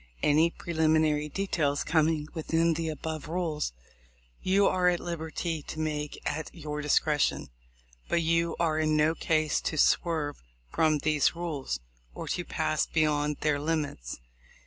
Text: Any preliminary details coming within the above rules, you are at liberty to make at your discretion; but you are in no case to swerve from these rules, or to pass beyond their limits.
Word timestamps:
Any 0.23 0.49
preliminary 0.49 1.29
details 1.29 1.83
coming 1.83 2.27
within 2.33 2.73
the 2.73 2.89
above 2.89 3.27
rules, 3.27 3.71
you 4.41 4.65
are 4.67 4.89
at 4.89 4.99
liberty 4.99 5.61
to 5.61 5.79
make 5.79 6.19
at 6.25 6.49
your 6.55 6.81
discretion; 6.81 7.51
but 8.09 8.23
you 8.23 8.55
are 8.59 8.79
in 8.79 8.97
no 8.97 9.13
case 9.13 9.61
to 9.61 9.77
swerve 9.77 10.41
from 10.71 10.97
these 10.97 11.35
rules, 11.35 11.81
or 12.15 12.27
to 12.29 12.43
pass 12.43 12.87
beyond 12.87 13.41
their 13.41 13.59
limits. 13.59 14.19